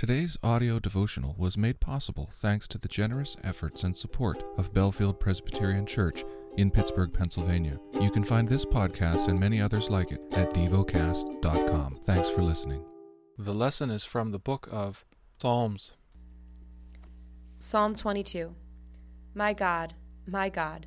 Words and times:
Today's 0.00 0.38
audio 0.42 0.78
devotional 0.78 1.34
was 1.36 1.58
made 1.58 1.78
possible 1.78 2.30
thanks 2.36 2.66
to 2.68 2.78
the 2.78 2.88
generous 2.88 3.36
efforts 3.44 3.84
and 3.84 3.94
support 3.94 4.42
of 4.56 4.72
Bellefield 4.72 5.20
Presbyterian 5.20 5.84
Church 5.84 6.24
in 6.56 6.70
Pittsburgh, 6.70 7.12
Pennsylvania. 7.12 7.78
You 8.00 8.10
can 8.10 8.24
find 8.24 8.48
this 8.48 8.64
podcast 8.64 9.28
and 9.28 9.38
many 9.38 9.60
others 9.60 9.90
like 9.90 10.10
it 10.10 10.22
at 10.32 10.54
devocast.com. 10.54 11.98
Thanks 12.04 12.30
for 12.30 12.40
listening. 12.40 12.82
The 13.36 13.52
lesson 13.52 13.90
is 13.90 14.02
from 14.02 14.30
the 14.30 14.38
book 14.38 14.70
of 14.72 15.04
Psalms. 15.38 15.92
Psalm 17.56 17.94
22 17.94 18.54
My 19.34 19.52
God, 19.52 19.92
my 20.26 20.48
God, 20.48 20.86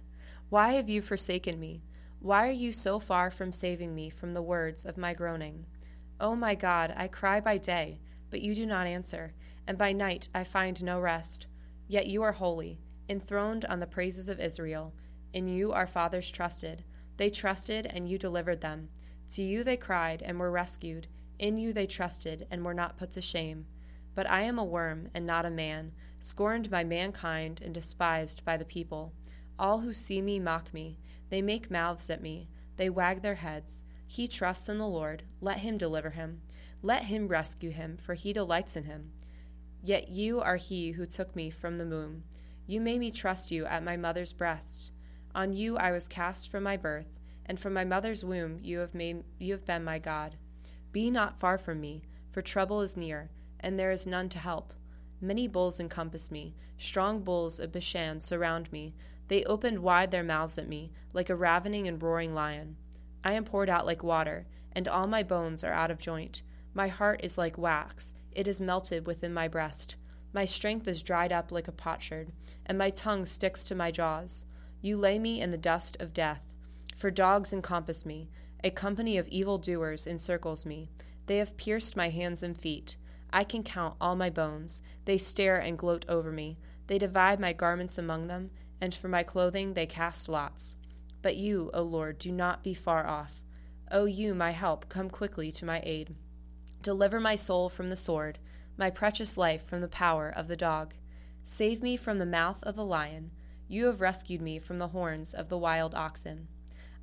why 0.50 0.72
have 0.72 0.90
you 0.90 1.04
forsaken 1.04 1.60
me? 1.60 1.84
Why 2.18 2.48
are 2.48 2.52
you 2.52 2.72
so 2.72 2.98
far 3.00 3.30
from 3.30 3.52
saving 3.52 3.94
me 3.94 4.10
from 4.10 4.34
the 4.34 4.42
words 4.42 4.86
of 4.86 4.98
my 4.98 5.14
groaning? 5.14 5.68
O 6.20 6.30
oh 6.30 6.36
my 6.36 6.56
God, 6.56 6.92
I 6.98 7.08
cry 7.08 7.40
by 7.40 7.60
day 7.60 8.00
but 8.34 8.42
you 8.42 8.56
do 8.56 8.66
not 8.66 8.88
answer, 8.88 9.32
and 9.68 9.78
by 9.78 9.94
night 9.94 10.28
I 10.34 10.44
find 10.44 10.84
no 10.84 11.00
rest. 11.00 11.46
Yet 11.88 12.08
you 12.08 12.24
are 12.24 12.32
holy, 12.32 12.80
enthroned 13.08 13.64
on 13.66 13.80
the 13.80 13.86
praises 13.86 14.28
of 14.28 14.40
Israel. 14.40 14.92
In 15.34 15.48
you 15.48 15.72
our 15.72 15.86
fathers 15.86 16.32
trusted. 16.32 16.84
They 17.18 17.30
trusted, 17.30 17.86
and 17.86 18.10
you 18.10 18.18
delivered 18.18 18.60
them. 18.60 18.90
To 19.34 19.44
you 19.44 19.64
they 19.64 19.78
cried, 19.78 20.24
and 20.24 20.40
were 20.40 20.50
rescued. 20.50 21.06
In 21.38 21.58
you 21.58 21.74
they 21.74 21.86
trusted, 21.86 22.48
and 22.50 22.66
were 22.66 22.74
not 22.74 22.98
put 22.98 23.12
to 23.12 23.22
shame. 23.22 23.68
But 24.16 24.28
I 24.28 24.42
am 24.42 24.58
a 24.58 24.66
worm, 24.66 25.10
and 25.14 25.28
not 25.28 25.46
a 25.46 25.52
man, 25.52 25.92
scorned 26.20 26.72
by 26.72 26.84
mankind, 26.84 27.62
and 27.64 27.72
despised 27.72 28.44
by 28.44 28.58
the 28.58 28.66
people. 28.66 29.14
All 29.60 29.82
who 29.82 29.94
see 29.94 30.24
me 30.24 30.40
mock 30.40 30.74
me. 30.74 30.98
They 31.30 31.44
make 31.44 31.70
mouths 31.70 32.10
at 32.10 32.24
me. 32.24 32.50
They 32.78 32.90
wag 32.90 33.22
their 33.22 33.36
heads. 33.36 33.84
He 34.08 34.28
trusts 34.28 34.70
in 34.70 34.80
the 34.80 34.88
Lord. 34.88 35.22
Let 35.40 35.60
him 35.60 35.78
deliver 35.78 36.10
him. 36.10 36.42
Let 36.86 37.06
him 37.06 37.30
rescue 37.30 37.72
him, 37.72 37.96
for 37.96 38.14
he 38.14 38.34
delights 38.34 38.76
in 38.76 38.84
him. 38.84 39.14
Yet 39.86 40.10
you 40.10 40.42
are 40.42 40.58
he 40.58 40.92
who 40.92 41.06
took 41.06 41.34
me 41.34 41.50
from 41.50 41.78
the 41.78 41.88
womb. 41.88 42.26
You 42.68 42.82
made 42.82 43.00
me 43.00 43.10
trust 43.10 43.52
you 43.52 43.66
at 43.66 43.86
my 43.86 43.96
mother's 43.96 44.34
breast. 44.34 44.92
On 45.34 45.54
you 45.54 45.78
I 45.78 45.92
was 45.92 46.10
cast 46.10 46.52
from 46.52 46.64
my 46.64 46.76
birth, 46.76 47.20
and 47.46 47.58
from 47.58 47.74
my 47.74 47.86
mother's 47.86 48.26
womb 48.26 48.60
you 48.62 48.80
have 48.80 48.94
made 48.94 49.24
you 49.40 49.54
have 49.54 49.64
been 49.64 49.86
my 49.86 49.98
God. 49.98 50.36
Be 50.92 51.10
not 51.10 51.40
far 51.40 51.58
from 51.58 51.80
me, 51.80 52.04
for 52.32 52.42
trouble 52.42 52.82
is 52.82 52.98
near, 52.98 53.30
and 53.62 53.80
there 53.80 53.92
is 53.92 54.06
none 54.06 54.28
to 54.28 54.40
help. 54.40 54.74
Many 55.22 55.48
bulls 55.48 55.80
encompass 55.80 56.32
me, 56.32 56.54
strong 56.76 57.24
bulls 57.24 57.62
of 57.62 57.72
Bashan 57.72 58.20
surround 58.20 58.70
me. 58.74 58.94
They 59.30 59.46
opened 59.46 59.80
wide 59.80 60.12
their 60.12 60.22
mouths 60.22 60.58
at 60.58 60.68
me, 60.68 60.92
like 61.14 61.30
a 61.30 61.36
ravening 61.36 61.88
and 61.88 62.04
roaring 62.04 62.34
lion. 62.34 62.76
I 63.24 63.34
am 63.34 63.46
poured 63.46 63.70
out 63.70 63.86
like 63.86 64.04
water, 64.04 64.48
and 64.74 64.90
all 64.90 65.08
my 65.08 65.24
bones 65.24 65.64
are 65.64 65.72
out 65.72 65.90
of 65.90 65.98
joint. 65.98 66.44
My 66.74 66.88
heart 66.88 67.20
is 67.24 67.38
like 67.38 67.58
wax, 67.58 68.16
it 68.32 68.48
is 68.48 68.60
melted 68.60 69.06
within 69.06 69.34
my 69.34 69.48
breast. 69.48 69.96
My 70.34 70.46
strength 70.46 70.88
is 70.88 71.04
dried 71.04 71.32
up 71.32 71.52
like 71.52 71.68
a 71.68 71.72
potsherd, 71.72 72.32
and 72.66 72.78
my 72.78 72.90
tongue 72.90 73.26
sticks 73.26 73.64
to 73.66 73.76
my 73.76 73.92
jaws. 73.92 74.48
You 74.82 74.98
lay 74.98 75.20
me 75.20 75.40
in 75.40 75.52
the 75.52 75.58
dust 75.58 75.98
of 76.02 76.14
death. 76.14 76.58
For 76.96 77.12
dogs 77.12 77.54
encompass 77.54 78.06
me, 78.06 78.32
a 78.64 78.72
company 78.72 79.18
of 79.18 79.28
evil 79.28 79.60
doers 79.60 80.08
encircles 80.08 80.66
me. 80.66 80.90
They 81.28 81.38
have 81.38 81.58
pierced 81.58 81.96
my 81.96 82.10
hands 82.10 82.42
and 82.42 82.58
feet. 82.58 82.98
I 83.32 83.44
can 83.44 83.62
count 83.62 83.96
all 84.02 84.16
my 84.16 84.30
bones. 84.30 84.82
They 85.06 85.18
stare 85.18 85.60
and 85.60 85.78
gloat 85.78 86.06
over 86.10 86.32
me. 86.32 86.58
They 86.88 86.98
divide 86.98 87.40
my 87.40 87.54
garments 87.54 87.98
among 87.98 88.28
them, 88.28 88.50
and 88.82 88.96
for 88.96 89.08
my 89.08 89.22
clothing 89.22 89.74
they 89.74 89.86
cast 89.86 90.28
lots. 90.28 90.78
But 91.22 91.36
you, 91.36 91.70
O 91.74 91.84
Lord, 91.84 92.18
do 92.18 92.32
not 92.32 92.64
be 92.64 92.74
far 92.74 93.06
off. 93.06 93.44
O 93.92 94.06
you, 94.06 94.34
my 94.34 94.52
help, 94.52 94.90
come 94.90 95.10
quickly 95.10 95.52
to 95.52 95.66
my 95.66 95.82
aid. 95.84 96.16
Deliver 96.84 97.22
my 97.22 97.36
soul 97.36 97.70
from 97.70 97.88
the 97.88 97.96
sword, 97.96 98.40
my 98.76 98.90
precious 98.90 99.38
life 99.38 99.64
from 99.64 99.80
the 99.80 99.88
power 99.88 100.28
of 100.28 100.50
the 100.50 100.58
dog. 100.58 100.94
Save 101.46 101.82
me 101.82 101.96
from 101.96 102.20
the 102.20 102.26
mouth 102.26 102.62
of 102.64 102.76
the 102.76 102.84
lion. 102.84 103.32
You 103.70 103.86
have 103.86 104.02
rescued 104.02 104.42
me 104.42 104.60
from 104.60 104.80
the 104.80 104.90
horns 104.90 105.34
of 105.34 105.48
the 105.48 105.58
wild 105.58 105.96
oxen. 105.96 106.50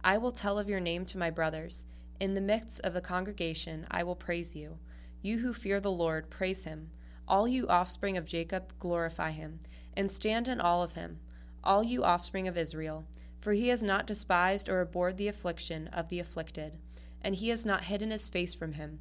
I 0.05 0.19
will 0.19 0.33
tell 0.33 0.59
of 0.59 0.69
your 0.69 0.81
name 0.81 1.07
to 1.07 1.17
my 1.17 1.31
brothers. 1.31 1.87
In 2.21 2.35
the 2.35 2.43
midst 2.43 2.83
of 2.85 2.93
the 2.93 3.01
congregation, 3.01 3.87
I 3.91 4.03
will 4.03 4.15
praise 4.15 4.55
you. 4.55 4.79
You 5.23 5.39
who 5.39 5.55
fear 5.55 5.81
the 5.81 5.91
Lord, 5.91 6.29
praise 6.29 6.65
him. 6.65 6.91
All 7.27 7.49
you 7.49 7.67
offspring 7.67 8.19
of 8.19 8.29
Jacob, 8.29 8.75
glorify 8.79 9.31
him, 9.31 9.61
and 9.97 10.13
stand 10.13 10.47
in 10.47 10.61
awe 10.61 10.83
of 10.83 10.93
him. 10.93 11.21
All 11.65 11.83
you 11.83 12.05
offspring 12.05 12.47
of 12.47 12.59
Israel, 12.59 13.07
for 13.41 13.55
he 13.55 13.69
has 13.69 13.83
not 13.83 14.07
despised 14.07 14.69
or 14.69 14.83
abhorred 14.83 15.17
the 15.17 15.29
affliction 15.29 15.89
of 15.89 16.11
the 16.11 16.19
afflicted, 16.19 16.77
and 17.23 17.35
he 17.35 17.49
has 17.49 17.65
not 17.65 17.85
hidden 17.85 18.11
his 18.11 18.29
face 18.29 18.55
from 18.55 18.75
him 18.75 19.01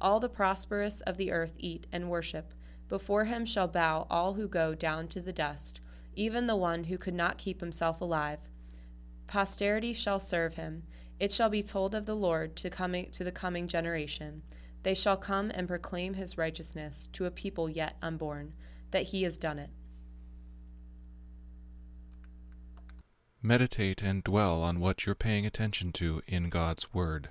All 0.00 0.20
the 0.20 0.28
prosperous 0.28 1.00
of 1.02 1.16
the 1.16 1.30
earth 1.30 1.54
eat 1.58 1.86
and 1.92 2.08
worship. 2.08 2.54
Before 2.88 3.24
him 3.26 3.44
shall 3.44 3.68
bow 3.68 4.06
all 4.10 4.34
who 4.34 4.48
go 4.48 4.74
down 4.74 5.08
to 5.08 5.20
the 5.20 5.32
dust, 5.32 5.80
even 6.14 6.46
the 6.46 6.56
one 6.56 6.84
who 6.84 6.98
could 6.98 7.14
not 7.14 7.38
keep 7.38 7.60
himself 7.60 8.00
alive. 8.00 8.48
Posterity 9.26 9.92
shall 9.92 10.18
serve 10.18 10.54
him. 10.54 10.82
It 11.18 11.30
shall 11.32 11.50
be 11.50 11.62
told 11.62 11.94
of 11.94 12.06
the 12.06 12.16
Lord 12.16 12.56
to, 12.56 12.70
coming, 12.70 13.10
to 13.12 13.22
the 13.22 13.30
coming 13.30 13.68
generation. 13.68 14.42
They 14.82 14.94
shall 14.94 15.16
come 15.16 15.50
and 15.54 15.68
proclaim 15.68 16.14
his 16.14 16.38
righteousness 16.38 17.06
to 17.12 17.26
a 17.26 17.30
people 17.30 17.68
yet 17.68 17.96
unborn, 18.00 18.54
that 18.90 19.04
he 19.04 19.22
has 19.24 19.38
done 19.38 19.58
it. 19.58 19.70
Meditate 23.42 24.02
and 24.02 24.24
dwell 24.24 24.62
on 24.62 24.80
what 24.80 25.06
you're 25.06 25.14
paying 25.14 25.46
attention 25.46 25.92
to 25.92 26.22
in 26.26 26.48
God's 26.48 26.92
Word. 26.92 27.30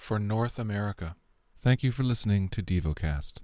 for 0.00 0.18
North 0.18 0.58
America, 0.58 1.14
Thank 1.62 1.82
you 1.82 1.92
for 1.92 2.02
listening 2.02 2.48
to 2.48 2.62
DevoCast. 2.62 3.34